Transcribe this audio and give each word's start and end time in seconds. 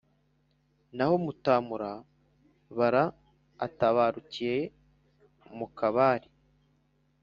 naho 0.95 1.15
mutamura-bara 1.25 3.03
atabarukiye 3.65 4.57
mu 5.57 5.67
kabare 5.77 6.27